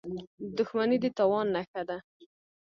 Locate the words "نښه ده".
1.55-1.97